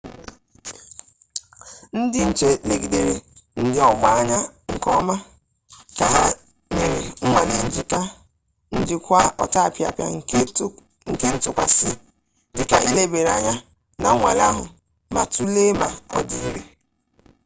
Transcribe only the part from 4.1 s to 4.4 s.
anya